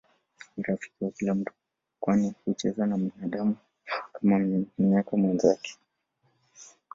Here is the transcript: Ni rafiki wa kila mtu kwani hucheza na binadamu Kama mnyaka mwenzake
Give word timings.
Ni 0.57 0.63
rafiki 0.63 1.03
wa 1.05 1.11
kila 1.11 1.33
mtu 1.35 1.53
kwani 1.99 2.33
hucheza 2.45 2.85
na 2.85 2.97
binadamu 2.97 3.55
Kama 4.13 4.39
mnyaka 4.77 5.17
mwenzake 5.17 5.77